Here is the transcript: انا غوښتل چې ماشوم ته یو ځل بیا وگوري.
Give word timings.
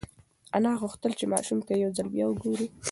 انا 0.55 0.71
غوښتل 0.81 1.11
چې 1.19 1.25
ماشوم 1.33 1.59
ته 1.67 1.73
یو 1.81 1.89
ځل 1.97 2.07
بیا 2.13 2.25
وگوري. 2.27 2.67